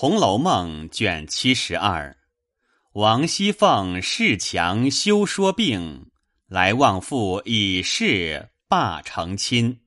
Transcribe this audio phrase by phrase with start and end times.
[0.00, 2.16] 红楼梦》卷七十二，
[2.92, 6.10] 王熙凤恃强休说病，
[6.46, 9.80] 来望父以示罢成亲。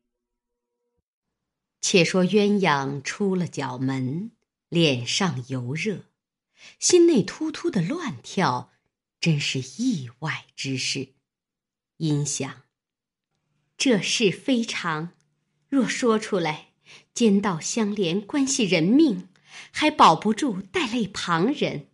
[1.82, 4.30] 且说鸳鸯出了角门，
[4.70, 6.04] 脸上油热，
[6.78, 8.72] 心内突突的乱跳，
[9.20, 11.16] 真是意外之事。
[11.98, 12.62] 因想，
[13.76, 15.14] 这事非常，
[15.70, 16.74] 若说出来，
[17.16, 19.30] 奸盗相连，关系人命。
[19.72, 21.88] 还保不住带累旁人，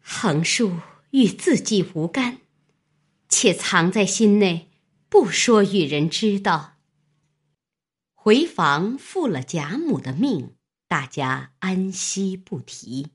[0.00, 2.40] 横竖与自己无干，
[3.28, 4.70] 且藏在心内，
[5.08, 6.76] 不说与人知道。
[8.12, 10.56] 回房复了贾母的命，
[10.88, 13.08] 大家安息不提。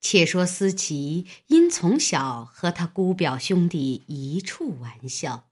[0.00, 5.50] 且说思琪因从小和他姑表兄弟一处玩笑。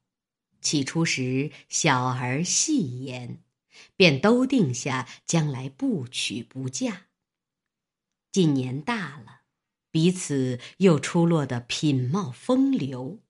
[0.63, 3.43] 起初时，小儿戏言，
[3.97, 7.09] 便都定下将来不娶不嫁。
[8.31, 9.43] 近年大了，
[9.91, 13.21] 彼此又出落得品貌风流。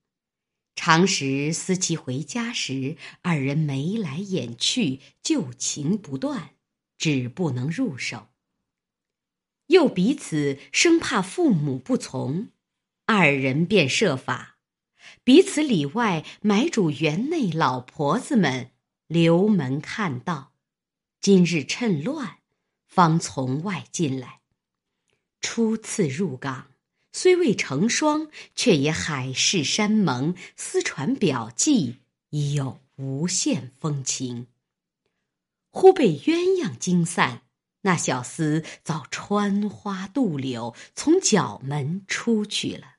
[0.74, 6.54] 常时思其回家时，二人眉来眼去，旧情不断，
[6.96, 8.28] 只不能入手。
[9.66, 12.48] 又彼此生怕父母不从，
[13.06, 14.51] 二人便设法。
[15.24, 18.70] 彼此里外买主园内老婆子们
[19.06, 20.52] 留门看道，
[21.20, 22.38] 今日趁乱，
[22.86, 24.40] 方从外进来。
[25.40, 26.68] 初次入港，
[27.12, 31.98] 虽未成双，却也海誓山盟，私传表记，
[32.30, 34.46] 已有无限风情。
[35.70, 37.42] 忽被鸳鸯惊散，
[37.82, 42.91] 那小厮早穿花渡柳，从角门出去了。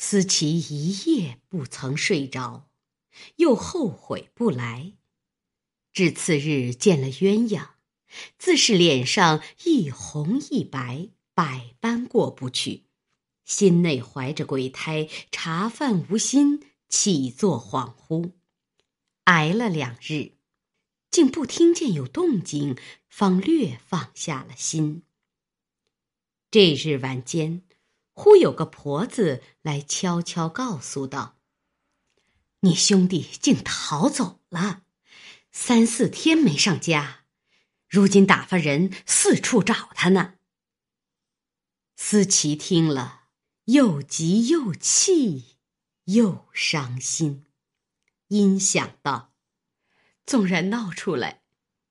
[0.00, 2.70] 思琪一夜不曾睡着，
[3.36, 4.92] 又后悔不来。
[5.92, 7.70] 至次日见了鸳鸯，
[8.38, 12.84] 自是脸上一红一白，百般过不去，
[13.44, 18.30] 心内怀着鬼胎，茶饭无心，起坐恍惚。
[19.24, 20.36] 挨了两日，
[21.10, 25.02] 竟不听见有动静，方略放下了心。
[26.52, 27.67] 这日晚间。
[28.20, 31.38] 忽有个婆子来悄悄告诉道
[32.62, 34.82] ：“你兄弟竟逃走了，
[35.52, 37.26] 三四天没上家，
[37.88, 40.34] 如今打发人四处找他呢。”
[41.94, 43.28] 思琪听了，
[43.66, 45.58] 又急又气
[46.06, 47.46] 又伤心，
[48.26, 49.32] 因想到：
[50.26, 51.44] 纵然闹出来，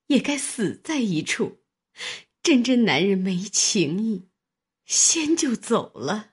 [0.08, 1.62] 也该死在一处。
[2.42, 4.27] 真真男人没情义。
[4.88, 6.30] 先就走了，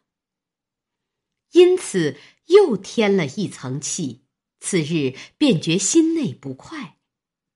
[1.52, 4.24] 因此又添了一层气。
[4.62, 6.98] 次日便觉心内不快，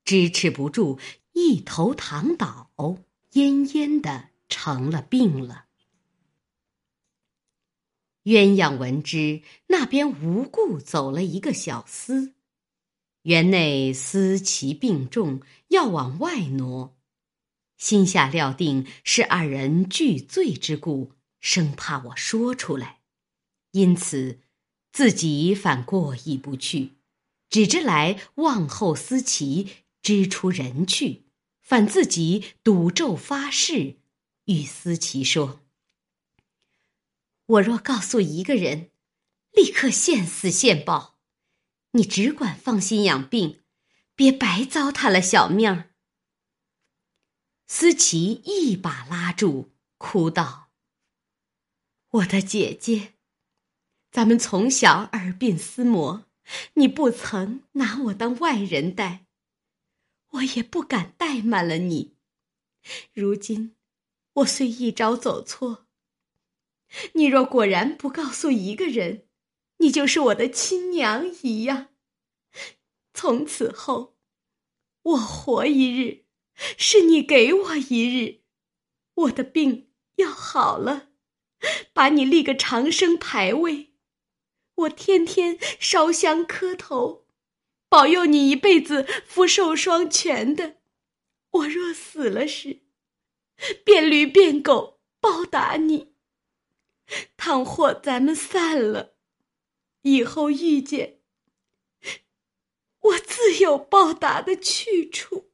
[0.03, 0.99] 支持不住，
[1.31, 5.65] 一头躺倒，恹恹的成了病了。
[8.25, 12.33] 鸳鸯闻之，那边无故走了一个小厮，
[13.21, 16.98] 园内思其病重，要往外挪。
[17.79, 22.99] 心下料定是二人俱醉之故，生怕我说出来，
[23.71, 24.41] 因此
[24.91, 26.97] 自己反过意不去，
[27.49, 31.23] 只知来望后思齐支出人去，
[31.61, 33.95] 反自己赌咒发誓，
[34.45, 35.61] 与思齐说
[37.47, 38.91] ：“我若告诉一个人，
[39.53, 41.17] 立刻现死现报，
[41.93, 43.61] 你只管放心养病，
[44.15, 45.85] 别白糟蹋了小命儿。”
[47.71, 49.69] 思琪一把拉住，
[49.99, 50.71] 哭道
[52.09, 53.13] ：“我的姐姐，
[54.11, 56.25] 咱们从小耳鬓厮磨，
[56.73, 59.27] 你不曾拿我当外人待，
[60.29, 62.15] 我也不敢怠慢了你。
[63.13, 63.75] 如今
[64.33, 65.85] 我虽一朝走错，
[67.13, 69.27] 你若果然不告诉一个人，
[69.77, 71.89] 你就是我的亲娘一样。
[73.13, 74.17] 从此后，
[75.03, 76.25] 我活一日。”
[76.77, 78.41] 是你给我一日，
[79.15, 81.09] 我的病要好了，
[81.93, 83.93] 把你立个长生牌位，
[84.75, 87.25] 我天天烧香磕头，
[87.87, 90.77] 保佑你一辈子福寿双全的。
[91.51, 92.81] 我若死了时，
[93.83, 96.13] 变驴变狗报答你。
[97.35, 99.15] 倘或咱们散了，
[100.03, 101.19] 以后遇见，
[102.99, 105.48] 我自有报答的去处。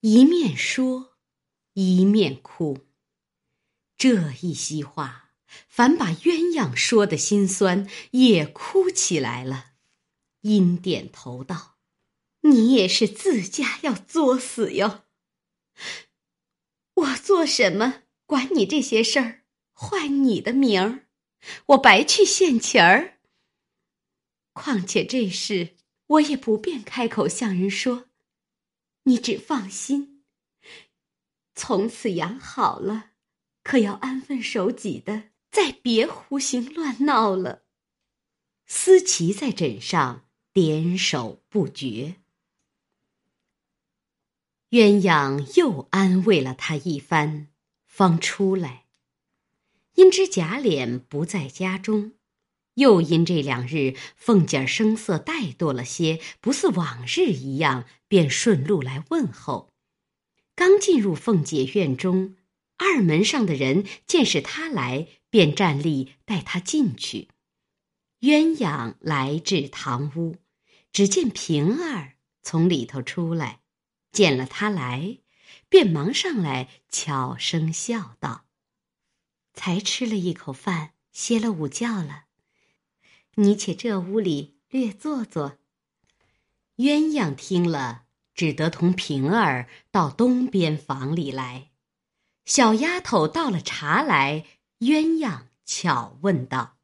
[0.00, 1.18] 一面说，
[1.74, 2.86] 一面哭。
[3.98, 5.32] 这一席话，
[5.68, 9.72] 反把鸳鸯说的心酸，也哭起来了。
[10.40, 11.76] 因点头道
[12.48, 15.04] ：“你也是自家要作死哟。
[16.94, 18.04] 我做什么？
[18.24, 19.44] 管你这些事儿，
[19.74, 21.08] 坏你的名儿，
[21.66, 23.18] 我白去献钱儿。
[24.54, 25.76] 况且这事，
[26.06, 28.09] 我也不便开口向人说。
[29.04, 30.24] 你只放心，
[31.54, 33.12] 从此养好了，
[33.62, 37.64] 可要安分守己的，再别胡行乱闹了。”
[38.66, 42.16] 思琪在枕上点首不绝。
[44.70, 47.48] 鸳鸯又安慰了他一番，
[47.86, 48.86] 方出来。
[49.94, 52.12] 因知贾琏不在家中，
[52.74, 59.72] 又因这两日凤姐儿声色怠惰了些，不似往日一样，便顺路来问候。
[60.54, 62.36] 刚进入凤姐院中，
[62.76, 67.28] 二门上的人见是他来，便站立带他进去。
[68.20, 70.36] 鸳鸯来至堂屋，
[70.92, 73.60] 只见平儿从里头出来，
[74.12, 75.18] 见了他来，
[75.68, 78.44] 便忙上来悄声笑道
[79.54, 82.24] ：“才吃了一口饭，歇了午觉了，
[83.36, 85.58] 你且这屋里略坐坐。”
[86.76, 88.04] 鸳鸯听了，
[88.34, 91.70] 只得同平儿到东边房里来。
[92.46, 94.46] 小丫头倒了茶来，
[94.78, 96.78] 鸳鸯巧问道。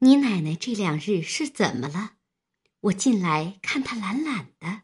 [0.00, 2.16] 你奶奶这两日是怎么了？
[2.80, 4.82] 我进来看她懒懒的。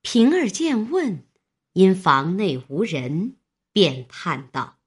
[0.00, 1.24] 平儿见问，
[1.74, 3.36] 因房内无人，
[3.72, 4.80] 便叹道：“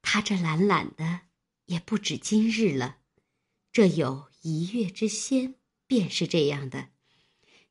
[0.00, 1.20] 她这懒懒的
[1.66, 2.96] 也不止今日了，
[3.74, 5.56] 这有一月之先
[5.86, 6.90] 便是这样的。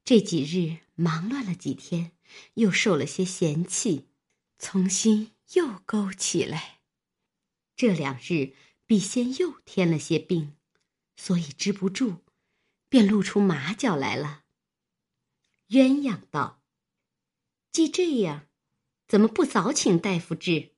[0.03, 2.11] 这几日忙乱了几天，
[2.55, 4.09] 又受了些嫌弃，
[4.59, 6.81] 从心又勾起来。
[7.75, 8.55] 这两日。”
[8.85, 10.57] 笔仙又添了些病，
[11.15, 12.17] 所以治不住，
[12.89, 14.43] 便露出马脚来了。
[15.69, 16.61] 鸳鸯道
[17.71, 18.49] ：“既这样，
[19.07, 20.75] 怎么不早请大夫治？”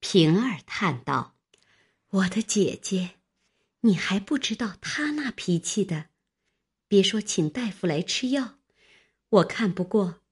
[0.00, 1.36] 平儿叹道
[2.08, 3.16] ：“我的姐姐，
[3.84, 6.10] 你还不知道他那脾气的。
[6.88, 8.58] 别说请大夫来吃药，
[9.28, 10.22] 我看不过，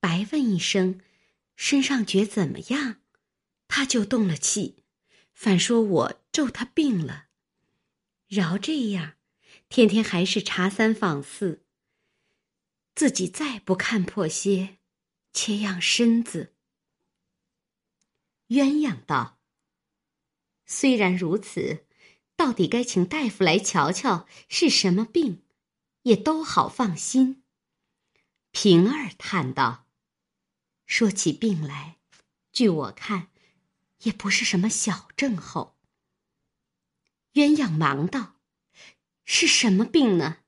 [0.00, 1.00] 白问一声，
[1.54, 3.00] 身上觉怎么样，
[3.68, 4.82] 他就动了气。”
[5.36, 7.26] 反说我咒他病了，
[8.26, 9.16] 饶这样，
[9.68, 11.66] 天天还是查三访四。
[12.94, 14.78] 自己再不看破些，
[15.34, 16.54] 且养身子。
[18.48, 19.38] 鸳鸯道
[20.64, 21.85] ：“虽然如此，
[22.36, 25.42] 到底该请大夫来瞧瞧是什么病，
[26.02, 27.42] 也都好放心。”
[28.52, 29.86] 平儿叹道
[30.86, 31.96] ：“说起病来，
[32.52, 33.28] 据我看。”
[34.02, 35.78] 也不是什么小症候。
[37.32, 38.36] 鸳鸯忙道
[39.24, 40.40] ：“是什么病呢？”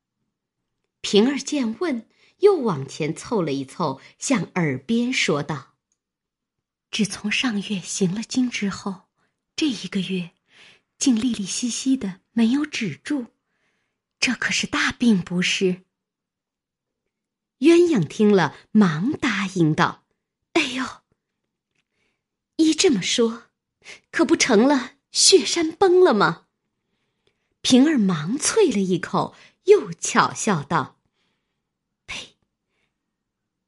[1.01, 2.07] 平儿见问，
[2.41, 5.75] 又往前凑了一凑，向耳边说道
[6.93, 9.09] ：“只从上月行了经之后，
[9.57, 10.33] 这一个月，
[10.99, 13.27] 竟利利兮兮的，没有止住，
[14.19, 15.85] 这可是大病不是？”
[17.61, 20.05] 鸳鸯听了，忙答应道
[20.55, 20.85] ：“哎呦！”
[22.57, 23.45] 依这么说，
[24.11, 26.47] 可不成了血山崩了吗？
[27.61, 29.35] 平儿忙啐了一口，
[29.65, 31.01] 又巧笑道
[32.07, 32.37] ：“呸！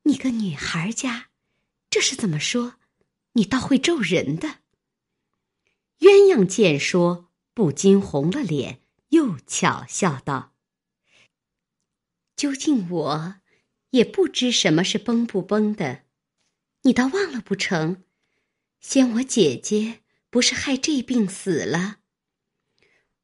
[0.05, 1.31] 你个女孩家，
[1.89, 2.77] 这是怎么说？
[3.33, 4.59] 你倒会咒人的。”
[6.01, 10.55] 鸳鸯见说，不禁红了脸，又巧笑道
[12.37, 13.35] ：“究竟我
[13.91, 16.05] 也不知什么是崩不崩的，
[16.83, 18.05] 你倒忘了不成？”
[18.81, 21.99] 先我姐姐不是害这病死了，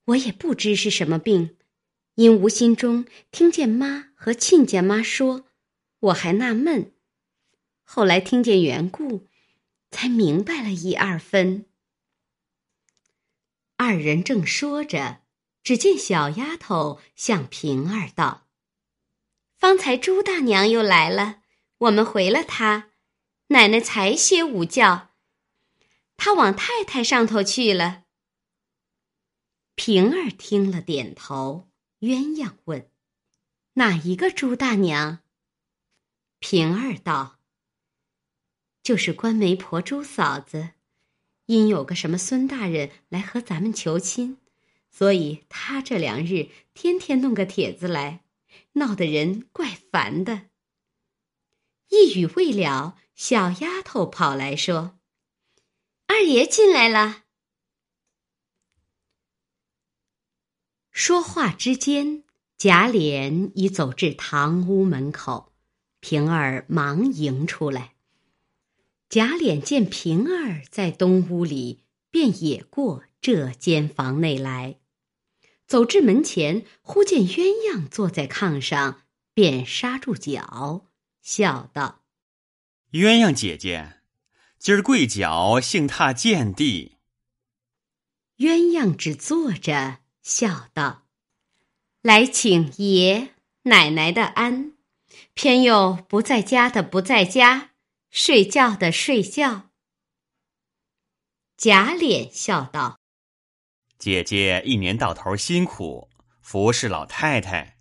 [0.05, 1.57] 我也不知是什么病，
[2.17, 5.47] 因无心中听见妈和亲家妈说，
[6.01, 6.93] 我还纳闷，
[7.85, 9.27] 后来听见缘故，
[9.91, 11.65] 才明白了一二分。
[13.77, 15.23] 二人正说着，
[15.63, 18.49] 只见小丫头向平儿道
[19.57, 21.43] ：“方才朱大娘又来了，
[21.79, 22.91] 我们回了她，
[23.49, 25.11] 奶奶才歇午觉。”
[26.17, 28.05] 他往太太上头去了。
[29.75, 31.69] 平儿听了，点头。
[32.01, 32.91] 鸳鸯问
[33.75, 35.21] ：“哪一个朱大娘？”
[36.41, 37.39] 平儿道
[38.83, 40.71] ：“就是官媒婆朱嫂子，
[41.47, 44.37] 因有个什么孙大人来和咱们求亲，
[44.91, 48.25] 所以他这两日天天弄个帖子来，
[48.73, 50.43] 闹得人怪烦的。”
[51.91, 54.99] 一语未了，小丫头跑来说。
[56.09, 57.25] 二爷进来了。
[60.91, 62.25] 说话之间，
[62.57, 65.53] 贾琏已走至堂屋门口，
[66.01, 67.96] 平儿忙迎出来。
[69.09, 74.81] 贾琏见平儿在东屋里，便也过这间房内来。
[75.67, 79.03] 走至门前，忽见鸳鸯坐在炕上，
[79.35, 80.87] 便刹住脚，
[81.23, 82.03] 笑道
[82.93, 84.01] ：“鸳鸯姐姐，
[84.59, 86.97] 今儿跪脚，幸踏见地。”
[88.39, 91.05] 鸳鸯只坐着，笑道。
[92.03, 94.73] 来请爷奶奶的安，
[95.35, 97.71] 偏又不在家的不在家，
[98.19, 99.69] 睡觉的睡觉。
[101.59, 102.99] 贾脸笑道
[104.01, 106.09] ：“姐姐一年到头辛苦
[106.41, 107.77] 服侍老太太，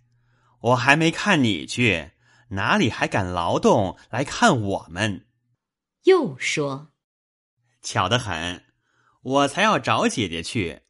[0.60, 2.10] 我还没看你去，
[2.50, 5.26] 哪里还敢劳动来看我们？”
[6.04, 6.92] 又说
[7.80, 8.62] ：“巧得很，
[9.22, 10.82] 我才要找姐姐去，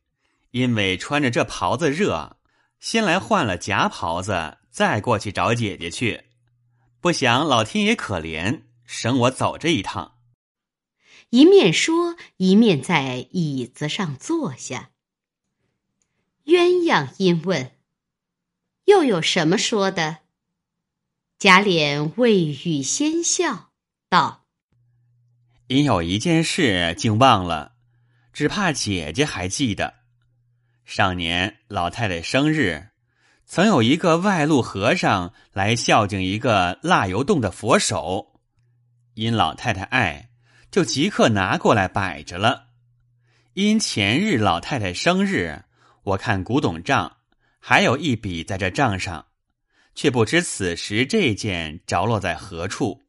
[0.50, 2.38] 因为穿着这袍子热。”
[2.80, 6.24] 先来换了夹袍子，再过去找姐姐去。
[7.00, 10.18] 不想老天爷可怜，省我走这一趟。
[11.30, 14.90] 一面说，一面在椅子上坐下。
[16.44, 17.72] 鸳鸯因问
[18.86, 20.18] ：“又有什么说的？”
[21.38, 23.70] 贾琏未语先笑
[24.08, 24.46] 道
[25.66, 27.74] ：“因有一件事竟忘了，
[28.32, 29.94] 只怕姐姐还记得。”
[30.86, 32.90] 上年老太太生日，
[33.44, 38.35] 曾有一个外路和尚来孝敬一个蜡油洞的佛手，
[39.16, 40.28] 因老太太爱，
[40.70, 42.66] 就即刻拿过来摆着了。
[43.54, 45.64] 因前日老太太生日，
[46.02, 47.16] 我看古董账，
[47.58, 49.28] 还有一笔在这账上，
[49.94, 53.04] 却不知此时这件着落在何处。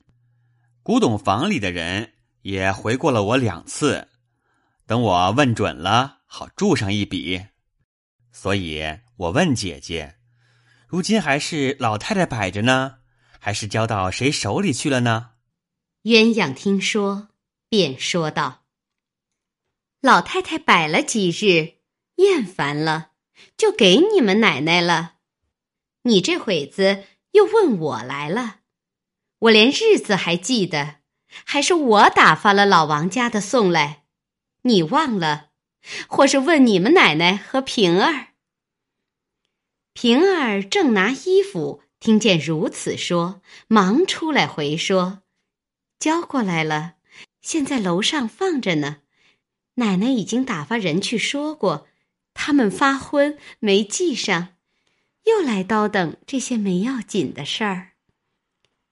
[0.81, 4.07] 古董房里的人也回过了我两次，
[4.85, 7.47] 等我问准了，好注上一笔。
[8.31, 8.81] 所以
[9.17, 10.15] 我问姐姐
[10.87, 12.99] ：“如今还是老太太摆着呢，
[13.39, 15.31] 还是交到谁手里去了呢？”
[16.07, 17.27] 鸳鸯听说，
[17.67, 18.63] 便说道
[19.99, 21.79] ：“老太太摆了几日，
[22.15, 23.11] 厌烦了，
[23.57, 25.15] 就给你们奶奶了。
[26.03, 28.59] 你这会子又问我来了，
[29.39, 34.05] 我连日子还记得，还是我打发了老王家的送来，
[34.61, 35.49] 你忘了？”
[36.07, 38.29] 或是问你们奶奶和平儿。
[39.91, 45.23] 平儿正拿衣服，听见如此说，忙出来回说
[45.99, 46.95] ：“交过来了，
[47.41, 48.97] 现在楼上放着呢。
[49.75, 51.87] 奶奶已经打发人去说过，
[52.33, 54.55] 他们发昏没系上，
[55.25, 57.91] 又来叨等这些没要紧的事儿。”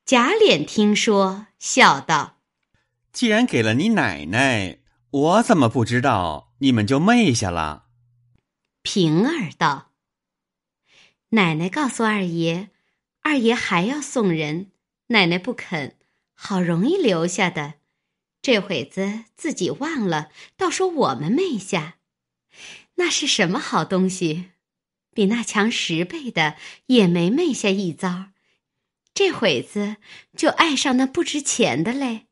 [0.05, 2.39] 贾琏听说，笑道
[3.11, 7.87] ：“既然给了你奶奶，我怎么不知道？”你们就昧下了。
[8.81, 9.91] 平儿道
[11.29, 12.69] ：“奶奶告诉二爷，
[13.21, 14.71] 二爷还要送人，
[15.07, 15.97] 奶奶不肯，
[16.45, 17.73] 好容易留下的。
[18.39, 21.95] 这会子自己忘了，倒说我们昧下，
[22.97, 24.51] 那是什么好东西？
[25.11, 28.27] 比那强十倍的也没昧下一遭。
[29.15, 29.95] 这会子
[30.37, 32.27] 就爱上那不值钱的嘞。”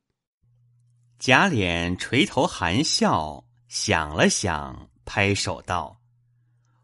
[1.17, 3.45] 贾琏垂头含笑。
[3.67, 5.99] 想了想，拍手道：“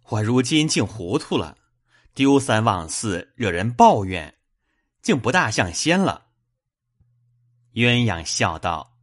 [0.10, 1.56] 我如今竟糊涂了，
[2.16, 4.40] 丢三忘四，惹人抱怨，
[5.04, 6.29] 竟不大像仙了。”
[7.80, 8.98] 鸳鸯笑道：“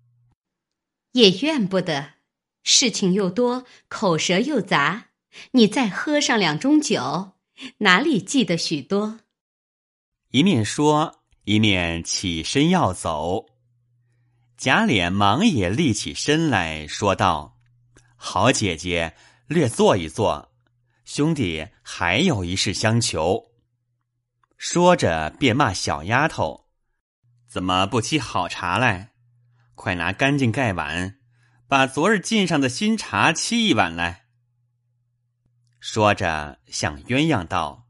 [1.13, 2.17] 也怨不得，
[2.63, 5.07] 事情又多，口舌又杂，
[5.53, 7.33] 你再喝上两盅酒，
[7.79, 9.21] 哪里记得许多？”
[10.29, 13.47] 一面说，一面起身要走。
[14.59, 17.59] 贾琏忙也立起身来说道。
[18.17, 19.17] 好姐姐，
[19.47, 20.53] 略坐一坐。
[21.07, 23.53] 兄弟还有一事相求。
[24.59, 26.66] 说着，便骂小丫头
[27.47, 29.13] ：“怎么不沏好茶来？
[29.75, 31.19] 快拿干净盖碗，
[31.69, 34.27] 把昨日进上的新茶沏一碗来。”
[35.81, 37.87] 说着，向鸳鸯道：“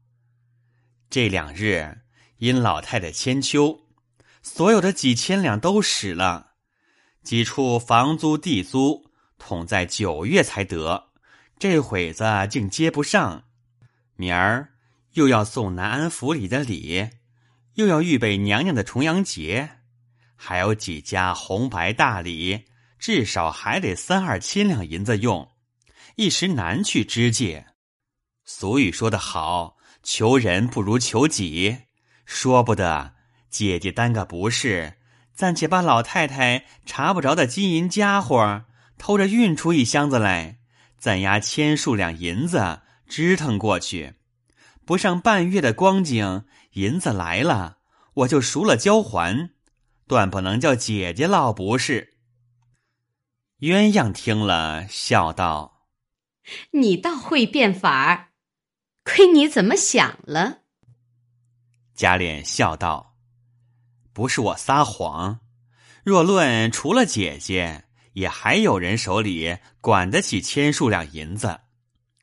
[1.09, 2.01] 这两日
[2.37, 3.87] 因老太太千秋，
[4.41, 6.53] 所有的几千两都使了，
[7.23, 9.05] 几处房租地租。”
[9.39, 11.11] 统在九月才得，
[11.59, 13.43] 这会子竟接不上。
[14.15, 14.73] 明儿
[15.13, 17.07] 又要送南安府里的礼，
[17.77, 19.69] 又要预备娘娘的重阳节，
[20.35, 22.65] 还有几家红白大礼，
[22.97, 25.51] 至少还得三二千两银子用，
[26.15, 27.67] 一时难去支借。
[28.43, 31.77] 俗语说得好，求人不如求己。
[32.25, 33.13] 说不得，
[33.51, 34.97] 姐姐担个不是，
[35.35, 38.65] 暂且把老太太查不着的金银家伙。
[38.97, 40.57] 偷着运出一箱子来，
[40.97, 44.15] 暂押千数两银子，支腾过去，
[44.83, 46.45] 不上半月的光景，
[46.77, 47.79] 银子来了，
[48.13, 49.49] 我就赎了交还，
[50.07, 52.17] 断不能叫姐姐落不是。”
[53.59, 55.87] 鸳鸯听了，笑道
[56.71, 58.29] ：“你倒会变法儿，
[59.03, 60.59] 亏你怎么想了？”
[61.95, 63.15] 贾琏笑道
[64.13, 65.39] ：“不是我撒谎，
[66.03, 67.83] 若论除了姐姐。”
[68.17, 71.59] 也还有人手里管得起千数两银子，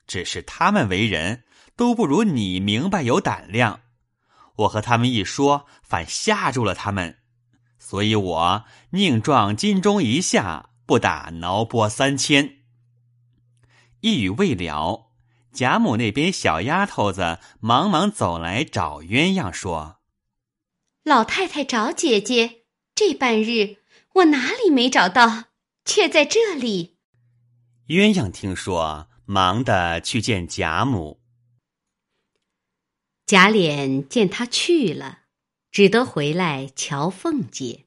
[0.05, 1.45] 只是他们为人
[1.77, 3.79] 都不如你明白有胆量。
[4.55, 7.19] 我和他们一说，反吓住了他们，
[7.77, 12.57] 所以我宁撞金钟一下，不打挠波三千。
[14.01, 15.11] 一语未了，
[15.51, 19.97] 贾母那边小丫头子忙忙走来找鸳鸯说
[21.03, 23.77] ：“老太太找姐姐，这半日
[24.13, 25.45] 我哪里没找到？”
[25.85, 26.97] 却在这里。
[27.89, 31.21] 鸳鸯听说，忙的去见贾母。
[33.25, 35.21] 贾琏见他去了，
[35.71, 37.85] 只得回来瞧凤姐。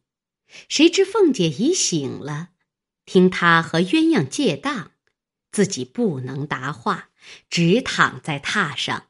[0.68, 2.48] 谁知凤姐已醒了，
[3.04, 4.92] 听他和鸳鸯借当，
[5.52, 7.10] 自己不能答话，
[7.48, 9.06] 只躺在榻上。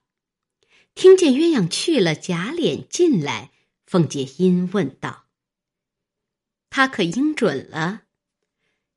[0.94, 3.52] 听见鸳鸯去了，贾琏进来，
[3.86, 5.26] 凤姐因问道
[6.68, 8.02] ：“他可应准了？”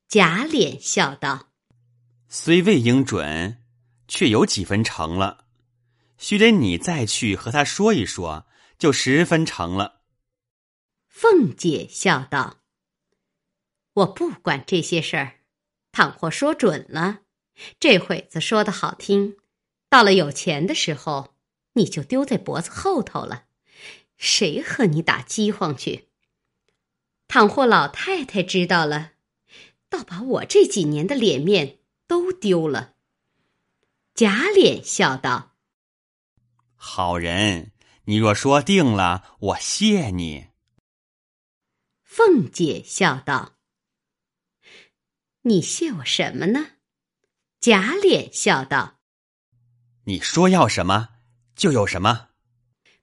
[0.09, 1.51] 贾琏笑道
[2.27, 3.63] ：“虽未应准，
[4.07, 5.40] 却有几分成了。
[6.21, 8.45] 须得你再去和他说一说，
[8.77, 10.03] 就十分成了。”
[11.09, 12.61] 凤姐笑道
[13.93, 15.41] ：“我不管这些事儿，
[15.91, 17.23] 倘或说准了，
[17.79, 19.35] 这会子说的好听，
[19.89, 21.33] 到了有钱的时候，
[21.73, 23.45] 你就丢在脖子后头了，
[24.17, 26.07] 谁和你打饥荒去？
[27.27, 29.13] 倘或老太太知道了。”
[29.91, 32.93] 倒把我这几年的脸面都丢了。
[34.13, 35.50] 贾琏笑道
[36.83, 37.73] ：“好人，
[38.05, 40.47] 你若说定了，我谢你。”
[42.01, 43.59] 凤姐笑道
[45.43, 46.71] ：“你谢我什么呢？”
[47.61, 48.99] 贾琏笑道
[50.05, 51.09] ：“你说要什么，
[51.55, 52.29] 就有什么。”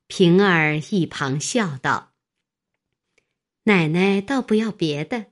[0.09, 2.15] 平儿一旁笑道
[3.63, 5.27] ：“奶奶倒不要别的。”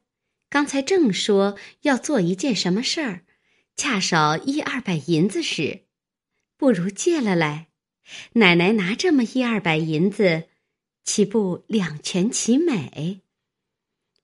[0.48, 3.26] 刚才正说要做一件什么事儿，
[3.74, 5.88] 恰少一二百银子时，
[6.56, 7.70] 不如借了来。
[8.34, 10.48] 奶奶拿这么一二百银子，
[11.04, 13.20] 岂不两全其美？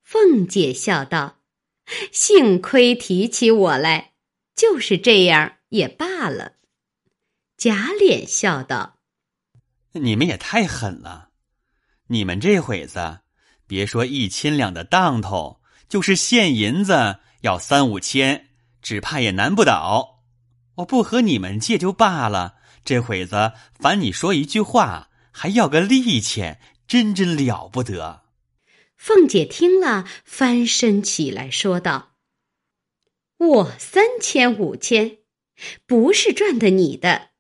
[0.03, 1.39] 凤姐笑道
[2.13, 4.13] ：“幸亏提起我来，
[4.55, 6.55] 就是这样也罢了。”
[7.57, 8.99] 贾琏笑道
[9.93, 11.31] ：“你们也太狠了！
[12.09, 13.21] 你们这会子，
[13.67, 18.49] 别说一千两的当头。”就是现银子要三五千，
[18.81, 20.23] 只怕也难不倒。
[20.77, 28.23] 我不和你们借就罢了，这会子烦你说一句话，还要个利钱，真真了不得。
[28.97, 32.15] 凤姐听了，翻身起来说道
[33.39, 35.19] ：“我三千五千，
[35.87, 37.31] 不是赚的你的。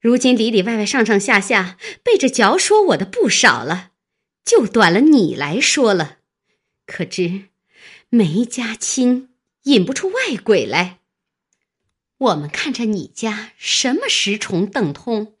[0.00, 3.92] 如今里里外外上上下下背着嚼说我的不少了，
[4.44, 6.18] 就短了你来说了，
[6.86, 7.46] 可知。”
[8.08, 9.30] 没家亲，
[9.64, 11.00] 引不出外鬼来。
[12.18, 15.34] 我们看着你家什么十重邓通，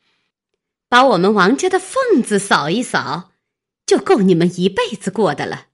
[0.88, 3.32] 把我们王家的缝子扫一扫，
[3.86, 5.68] 就够你们一辈子过的了。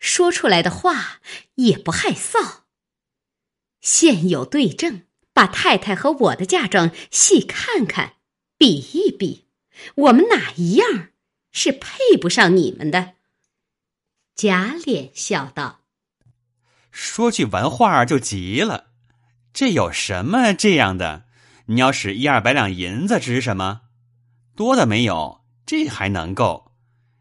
[0.00, 1.20] 说出来的话
[1.54, 2.62] 也不害臊。
[3.80, 8.16] 现有对证，把太太和我的嫁妆细看看，
[8.58, 9.46] 比一比，
[9.94, 11.10] 我们哪一样
[11.52, 13.14] 是配不上你们的？
[14.34, 15.82] 贾琏笑道。
[16.90, 18.89] 说句完话就急了，
[19.52, 21.26] 这有什么这样的？
[21.66, 23.82] 你要使一二百两银子值什么？
[24.56, 26.72] 多的没有，这还能够。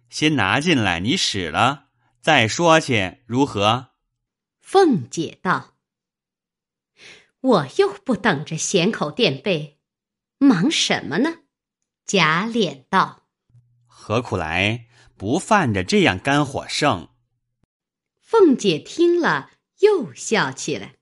[0.09, 1.87] 先拿进来，你使了
[2.21, 3.89] 再说去，如何？
[4.59, 5.75] 凤姐道
[7.41, 9.79] ：“我又不等着闲口垫背，
[10.37, 11.39] 忙什么呢？”
[12.05, 13.27] 贾琏道
[13.85, 14.87] ：“何苦来？
[15.17, 17.09] 不犯着这样肝火盛。”
[18.21, 19.51] 凤姐听了。
[19.79, 20.95] 又笑起来，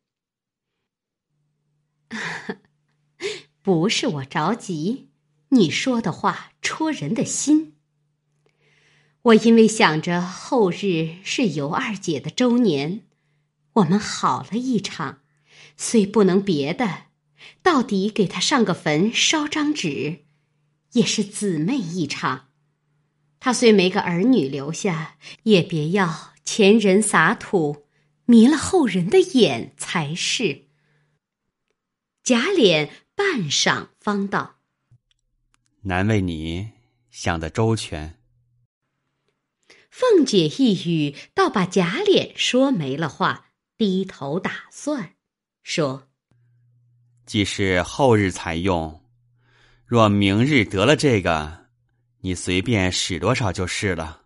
[3.61, 5.09] 不是我着急，
[5.49, 7.73] 你说的话戳人的心。
[9.23, 13.01] 我因为想着后日是尤二姐的周年，
[13.73, 15.19] 我们好了一场，
[15.75, 17.07] 虽不能别的，
[17.61, 20.25] 到底给她上个坟，烧张纸，
[20.93, 22.47] 也是姊妹一场。
[23.39, 27.85] 她虽没个儿女留下，也别要前人撒土。
[28.29, 30.66] 迷了后人的眼才是。
[32.27, 34.57] 贾琏半晌方道
[35.83, 36.71] ：“难为你
[37.09, 38.19] 想得周全。
[39.89, 45.15] 凤姐一语，倒把贾琏说没了话，低头打算，
[45.63, 46.09] 说
[47.25, 49.01] ：“既是后日才用，
[49.85, 51.67] 若明日得了这个，
[52.19, 54.23] 你随便使多少就是了。”